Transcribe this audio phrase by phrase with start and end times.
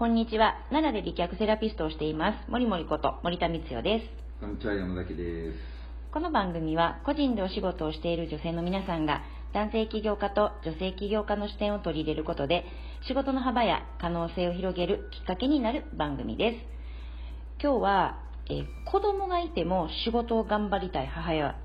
[0.00, 0.54] こんにちは。
[0.70, 2.50] 奈良で美脚セラピストをしています。
[2.50, 4.06] 森森こと森田光代です。
[4.40, 5.58] こんにちは、山崎です。
[6.10, 9.20] この番組は個人でお仕事をしている女性の皆さんが
[9.52, 12.64] 男性起業家と女性起業家の視点を取り入れることで
[13.08, 16.56] 仕事の幅や可能性を広げるきっかけになる番組です。
[17.62, 21.56] 今日は、えー子供がいても仕事を頑張りたい母親、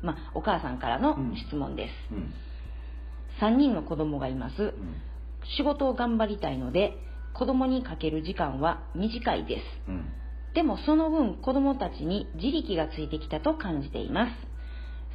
[0.00, 1.18] まあ、お母さんからの
[1.50, 2.14] 質問です。
[2.14, 2.32] うん。
[3.46, 4.62] 3人の子供がいます。
[4.62, 4.72] うん。
[5.58, 6.96] 仕事を頑張りたいので
[7.34, 9.62] 子供にかける時間は短いです。
[9.88, 10.12] うん。
[10.54, 14.30] でもその分子供たちに自力がついてきたと感じています。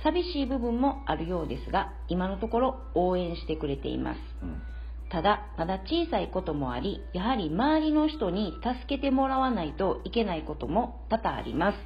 [0.03, 4.19] 寂しい部分もあるようですが、今のところ応援してくれています。
[4.43, 4.61] うん。
[5.09, 11.77] ただ、まだ小さいこともあり、やはり周りの人に助けてもらわないといけないことも多々あります。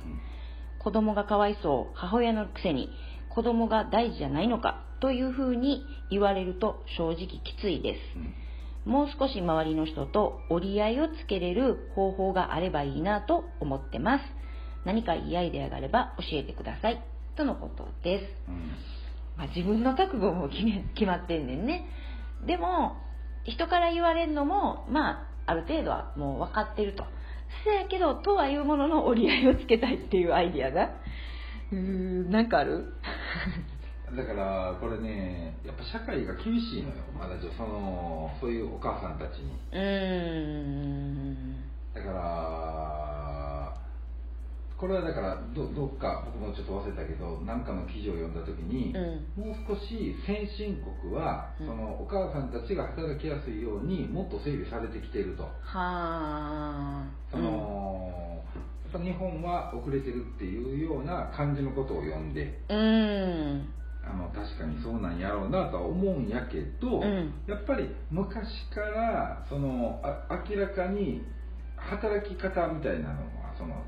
[0.79, 2.91] 子供がかわいそう、母親のくせに
[3.29, 8.17] 子供が大事じゃないのかというふうに言われると正直きついです。
[8.17, 8.33] うん。
[8.85, 14.23] もう少し周りの人と折り合いをつけれる方法があればいいなと思ってます。
[14.85, 17.01] 何かいいアイデアがあれば教えてください。
[17.35, 18.25] とのことです。
[18.49, 18.55] うん。
[19.37, 21.85] まあ、自分の覚悟も決め決まってんねんね。
[22.45, 22.97] でも、
[23.45, 27.05] 人から言われるのも、まあ、ある程度はもう分かってると。
[27.63, 30.91] そやけど、とはいうものの折り合いをつけたいっていうアイディアが。
[31.71, 32.93] うーん、なんかある？
[34.15, 36.95] だから、これね、やっぱ社会が厳しいのよ。
[37.17, 39.53] まだその、そういうお母さんたちに。
[39.71, 41.63] うーん。
[41.95, 43.33] だから、
[44.77, 49.45] これはだからど、どっか、僕もちょっと忘れたけど、なんかの記事を読んだときに、うん。
[49.45, 55.43] もう少し先進国は、うんそのお母さんたちが働きやすいようにもっと整備されてきていると。
[55.43, 57.05] はあ。
[57.31, 58.43] その、
[58.83, 63.73] やっぱ日本は遅れてるっていうような感じのことを読んで、うん。
[64.03, 64.09] うん。
[64.09, 67.33] あの確かにそうなんやろうなとは思うんやけど、うん。
[67.47, 71.21] やっぱり昔からそのあ明らかに
[71.77, 73.83] 働き方みたいなのはその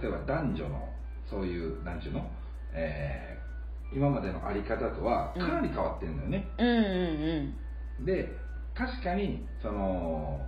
[0.00, 0.88] 例えば男女の
[1.30, 2.30] そういうなんちゅうの、
[2.72, 3.48] えー
[3.90, 8.04] 今までのあり方とはかなり変わってるのよね、うんうん。
[8.04, 8.28] で
[8.74, 10.46] 確かにその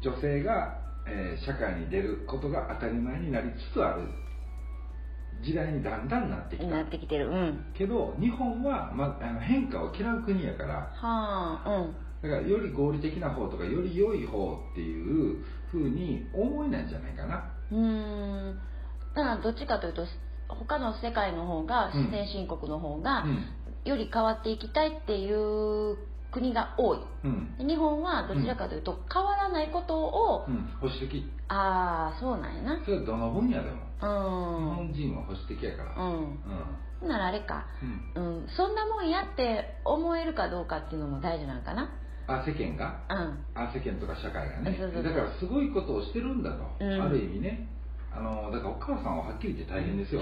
[0.00, 4.08] 女性が、えー社会に出ることが当たり前になりつつある
[5.42, 6.62] 時代にだんだんなってうん。
[6.62, 7.28] きたなってきてる。
[7.28, 7.64] うん。
[7.74, 11.64] けど日本は、ま、あの変化を嫌う国やからはあ。
[11.66, 11.94] うん。
[12.22, 18.58] だからより合理的な方とかより良い方っていうふうに思えないんじゃないかなうーん
[19.14, 20.04] だからどっちかというと
[20.48, 23.44] 他の世界の方がうん先進国の方がうん
[23.86, 25.96] より変わっていきたいっていう
[26.32, 26.98] 国が多い。
[27.24, 27.56] うん。
[27.58, 30.68] で日本はどちらかというと変わらないことを、うん。
[30.80, 31.24] 保守的。
[31.48, 32.80] ああそうなんやな。
[32.84, 33.76] それはどの分野でも。
[34.00, 34.74] 日うん。
[34.76, 36.02] 本人は保守的やから。
[36.02, 36.40] うん。
[37.02, 37.08] うん。
[37.08, 37.66] ならあれか、
[38.16, 38.22] うん。
[38.22, 41.90] うん、そんなもんやって思えるかどうかっていうのも大事なんかな。
[42.26, 43.00] あ世間が？
[43.08, 43.44] うん。
[43.54, 44.78] あ世間とか社会がね。
[44.78, 47.02] だからすごいことをしてるんだと、うん。
[47.02, 47.66] ある意味ね
[48.12, 50.20] あのだからお母さんははっきり言って大変ですよ。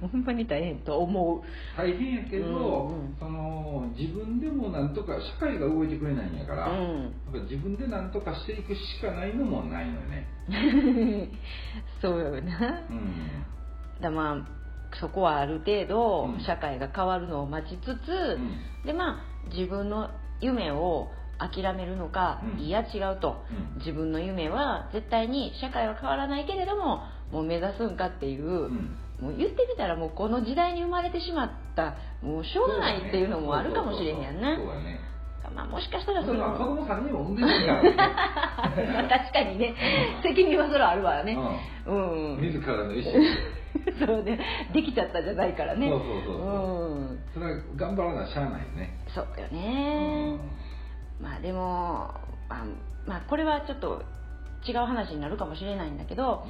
[0.00, 1.40] ほんまに大変と思う。
[1.76, 3.16] 大変やけど、うんうん。
[3.18, 10.28] その自分でもなんとか社会が動いてくれないんやから、やっうんぱ自分でなんとかしていくしかないのもないのよね。
[12.00, 12.80] そうよな。
[12.90, 13.44] うん。
[14.00, 14.46] だまあ
[15.00, 16.40] そこはある程度うん。
[16.40, 18.86] 社会が変わるのを待ちつつ、うん。
[18.86, 19.22] でまあ
[19.52, 20.10] 自分の
[20.40, 22.60] 夢を諦めるのか、うん。
[22.60, 23.44] いや違うと。
[23.50, 23.78] うん。
[23.78, 28.96] 自分の夢は絶対に社会は変わらないけれどももう目指すんかっていう、うん。
[29.20, 34.56] もう言ってみたらもうこの時代に生まれてしまったもうしょうがないっていうのもあるかもしれへんやんな。
[34.56, 35.00] そうだね。
[35.54, 39.74] まあもしかしたらそそれは子の供3人も産んでるからね確かにね。
[40.22, 41.38] 責任はそれはあるわね。
[41.86, 43.20] ううん、ん自らの意思で。
[44.04, 44.38] そうね。
[44.74, 45.88] できちゃったじゃないからね。
[45.88, 46.36] そうそうそうそう。
[46.36, 47.18] うん。
[47.32, 48.98] それは頑張らなしゃあないよね。
[49.14, 50.40] そうようね、ん。
[51.20, 52.10] まあでも
[52.48, 52.64] あ
[53.06, 54.02] まあこれはちょっと
[54.66, 56.44] 違う話になるかもしれないんだけど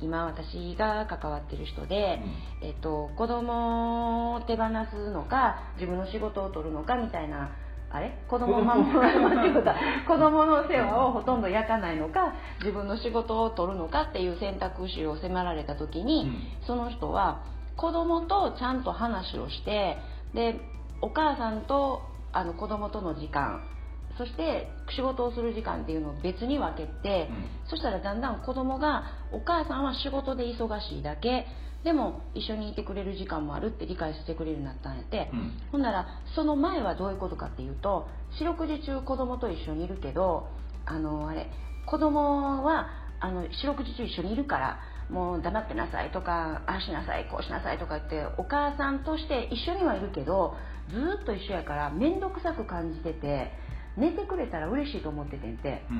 [0.00, 2.20] 今私が関わってる人で、
[2.62, 7.50] えっと、子供を手放すのか自分の仕事を取るのかみたいな
[7.90, 8.12] あれ？
[8.28, 9.74] 子供を守る間違えた
[10.06, 16.30] 子供の世話をほとんど焼かないのか自分の仕事を取るのかっていう選択肢を迫られた時に、
[16.66, 17.44] その人は
[17.76, 19.96] 子供とちゃんと話をして
[20.34, 20.60] で
[21.00, 22.02] お母さんと
[22.32, 23.62] あの子供との時間
[24.18, 27.28] そして仕事をする時間っていうのを別に分けて、
[27.68, 31.46] そしたらだんだん子供がお母さんは仕事で忙しいだけ
[31.84, 35.52] でも一緒にいてくれる時間もあるって理解してくれるようになったんやって、うん。
[35.70, 38.08] ほんならその前はどういうことかっていうと
[38.38, 40.48] 四六時中子供と一緒にいるけど
[40.84, 41.48] あのあれ
[41.86, 42.88] 子供は
[43.20, 44.80] あの四六時中一緒にいるから
[45.10, 50.54] もう黙ってなさいとかああしなさいこうしなさいとか言ってお母さんとして一緒にはいるけど
[50.90, 53.52] ずーっと一緒やから面倒くさく感じてて
[53.96, 55.94] 寝てくれたら嬉しいと思っててんて、う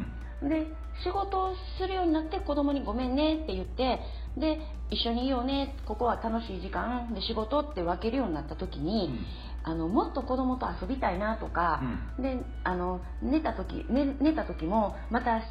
[0.46, 0.48] ん。
[0.48, 0.66] で
[1.02, 4.00] 仕事をするようになって子供に「ごめんね」って言って
[4.37, 4.60] で
[4.90, 9.19] 一緒にいようねここは楽しい時間で仕事って分けるようになった時に、
[9.64, 11.82] あのもっと子供と遊びたいなとか、
[12.19, 15.46] であの寝た時寝寝た時もまた明日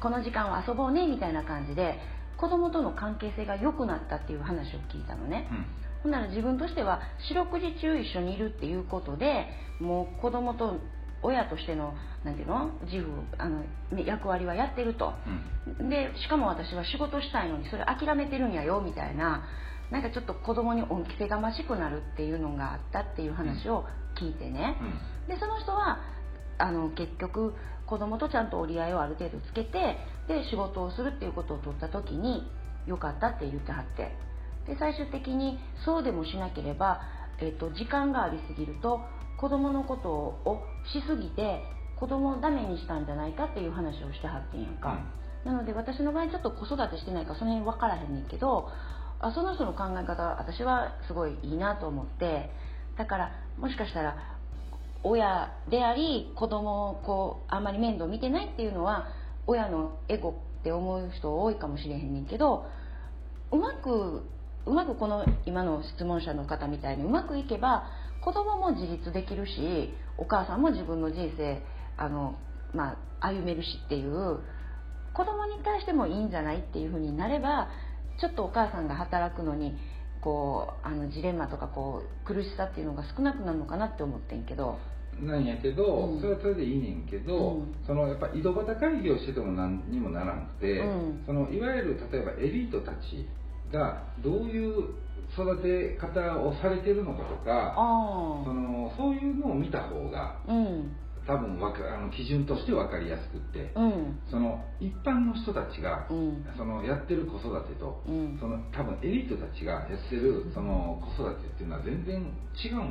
[0.00, 1.98] この時間は遊ぼうねみたいな感じで
[2.36, 5.48] 子供との関係性が良くなったっていう話を聞いたのね。
[6.02, 9.48] ほんなら自分としては四六時中一緒にいるっていうことで
[9.80, 10.76] もう子供と
[11.22, 12.70] 親としてのなんていうの？
[12.84, 13.62] 自負あの
[14.04, 15.14] 役割はやってると、
[15.80, 19.44] うん、でしかも私は仕事したいのにそれ諦めてるんやよみたいな
[19.90, 23.84] なんかちょっと子供に恩着せがましくなるっていうのがあったっていう話を
[24.20, 24.76] 聞いてね、
[25.28, 26.00] うん、でその人は
[26.58, 27.54] あの結局
[27.86, 29.98] 子供とちゃんと折り合いをある程度つけて
[30.28, 32.50] で仕事をするっていうことを取った時に
[32.86, 34.12] 良かったって言ってはって。
[34.66, 37.00] で最終的にそうでもしなければ、
[37.38, 39.00] えーと、時間がありすぎると
[39.38, 40.62] 子供のことを
[40.92, 41.62] しすぎて
[41.96, 44.98] 子供をダメにしたんじゃないかっていう話をしてはってんやんか、
[45.44, 48.68] うん、なので私の場合ちょっと子育てしてないからその辺分からへんねんけど
[49.20, 52.50] あその人の考え方私はすごいいいなと思って
[52.98, 54.36] だからもしかしたら
[55.02, 59.08] 親であり子供をこうあんまり面倒見てないっていうのは
[59.46, 60.30] 親のエゴ
[60.60, 62.66] って思う人多いかもしれへんねんけど
[63.52, 64.22] うまく
[64.66, 67.86] うまくこの今の質問者の方みたいにうまくいけば
[68.26, 71.62] 子供も自立できるしお母さんも自分の人生
[71.96, 72.34] あの、
[72.74, 74.40] まあ、歩めるしっていう
[75.14, 77.68] 子供に対してもいいんじゃないっていうふうになれば
[78.20, 79.78] ちょっとお母さんが働くのに
[80.20, 84.78] こうあのジレンマとかこう苦しさっていうのが少なくなるのかなって思ってんけど。
[85.22, 93.26] なんやけど、うん、それはそれでいいねんけど、うん、そのやっぱ井戸端会議をしてても何にもならなくて、うん、そのいわゆる例えばエリートたち
[93.72, 94.94] がどういう
[95.34, 97.74] 育て方をされてるのかとか
[98.44, 100.96] そのそういうのを見た方が、うん、
[101.26, 112.22] 多分わかあの基準として分かりやすくって、うん、その一般の人たちが、うん、そのやってる子育てと、うん、その多分エリートたちがやってるその子育てっていうのは全然
[112.64, 112.86] 違うんよ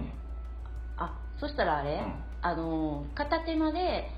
[0.98, 2.02] あそしたらあれ、
[2.42, 4.10] あの片手間で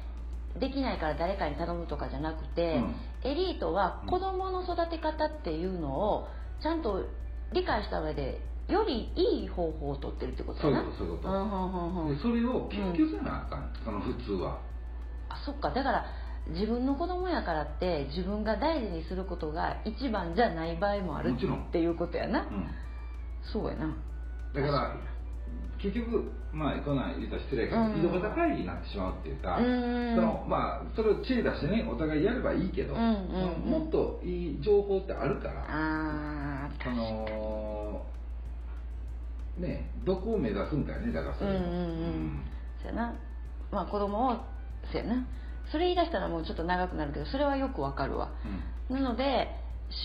[0.59, 2.79] できないから誰かに頼むとかじゃなくて、
[3.23, 6.27] エリートは子供の育て方っていうのを
[6.61, 7.05] ちゃんと
[7.53, 14.59] 理解した上でよりいい方法を取ってるってことそういうことそういうこと、うんうん、それを研究せなあかん、その普通は。
[15.29, 15.69] あそっか。
[15.71, 16.05] だから
[16.49, 22.67] 自分の子供やからって自分が大事にすることが一番じゃない場合もあるっていうことやな、うん、
[23.41, 23.95] そうやな。
[24.53, 24.97] だから
[25.81, 33.07] 結局まあこんなん言うたら失礼やけど、井戸端会議になってしまうっていうか、うん、そのまあそれを知恵出してねお互いやればいいけど、うんうん
[33.63, 36.46] うん、もっといい情報ってあるからあ
[36.95, 38.05] その
[39.59, 42.43] ねどこを目指すんかよねだからそれは、うんうんうん、
[42.81, 43.13] そうやな。
[43.71, 44.35] まあ子供を
[44.91, 45.27] そうやな。
[45.71, 48.31] それ言い出したらもうちょっと長くなるけどそれはよくわかるわ、
[48.89, 49.49] うん、なので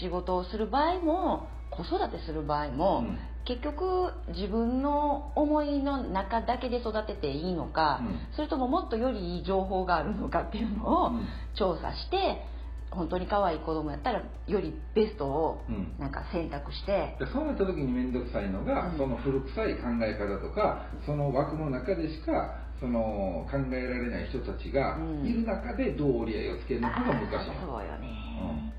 [0.00, 3.18] 仕事をする場合も子育てする場合も、うん。
[3.44, 11.10] 結局自分の思いの中だけで育てていいのか、うん、それとももっとよりいい情報があるのかっていうのを
[11.56, 12.44] 調査して、
[12.94, 15.62] 本当に可愛い子供やったらよりベストを
[15.98, 27.28] なんか選択して、うん、そうなった時に面倒くさいのが、うん、その古臭い考え方とかその枠の中でしかその考えられない人たちがいる中でどう折り合いをつけるのかが難しい、
[27.64, 28.74] そうよね、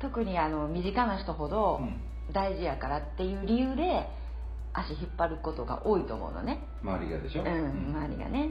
[0.00, 1.80] 特にあの身近な人ほど、
[2.32, 4.08] 大事やからっていう理由で
[4.72, 6.60] 足引っ張ることが多いと思うのね。
[6.82, 7.48] 周りがでしょ、うん、
[7.94, 8.50] 周りがね、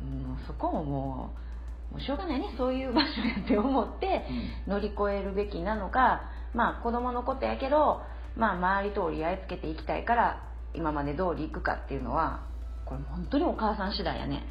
[0.00, 1.51] うん、そこももう
[1.92, 4.24] もうしょうがないねそういう場所やって思って
[4.66, 6.22] 乗り越えるべきなのか、
[6.54, 8.00] まあ子供のことやけど、
[8.36, 10.42] まあ、周りと折り合いつけていきたいから
[10.74, 12.46] 今まで通り行くかっていうのは
[12.86, 14.46] これ本当にお母さん次第やね。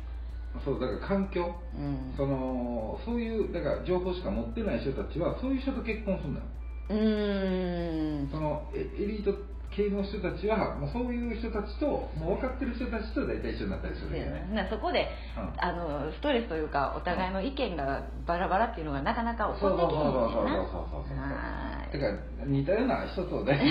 [0.65, 6.45] そうだから環境、うん、そのそういうだから情報しか持ってない人たちはそういう人と結婚するんだよ。
[6.89, 8.29] うん。
[8.29, 9.31] そのエリート
[9.75, 11.87] 系の人たちはもうそういう人たちと
[12.19, 14.67] もう分かってる人たちと大体一緒になったりするよね。
[14.69, 21.17] そこで、うん、あのストレスというかお互いの意見がバラバラっていうのがなかなか起こってきないんだよなそうそうそうそう
[21.91, 23.67] だから似たような人と大体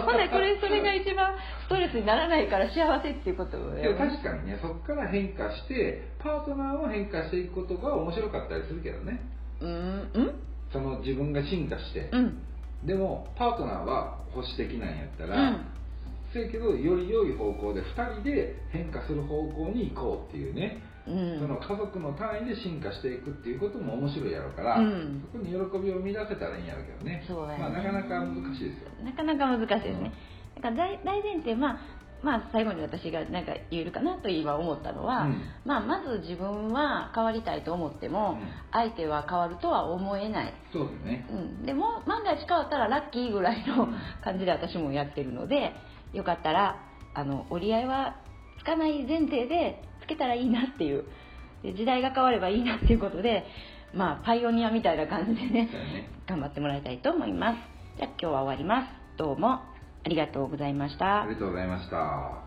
[0.00, 9.20] ほんでこれそれが一番ストレスにならないから幸せっていうことよ、ね、確かにねそこから変化してパートナーを変化していくことが面白かったりするけどね
[9.60, 10.34] うんうん
[10.72, 12.42] その自分が進化して、うん、
[12.86, 15.66] でもパートナーは保守的なんやったら、うん、
[16.32, 27.24] せやけどより良い方向で2人で変化する方向に行こうっていうね、うん、その家族の単位で進化していくっていうことも面白いやろうから、うん、そこに喜びを見出せたらいいんやろうけどね。
[27.26, 27.58] そうだね。
[27.58, 28.90] まあ、なかなか難しいですよ。
[29.04, 30.12] なかなか難しいですね、
[30.56, 40.54] だから大大前提まあまあ、最後に私が何か言えるかなと今思ったのは、うん、まあ、まず自分は変わりたいと思っても、うん、相手は変わるとは思えない。
[40.72, 43.88] そうですね、うん、でも万が一変わったらラッキーぐらいの
[44.22, 45.72] 感じで私もやってるので
[46.14, 46.80] よかったら
[47.12, 48.16] あの折り合いは
[48.58, 51.04] つかない前提でつけたらいいなっていう。
[51.62, 53.44] で時代が変わればいいなっていうことで、
[53.94, 57.56] まあ、パイオニアみたいな感じでね、ね、頑張ってもらいたいと思います。
[57.96, 58.88] じゃあ今日は終わります。
[59.16, 59.73] どうも
[60.04, 61.22] ありがとうございました。
[61.22, 62.43] ありがとうございました。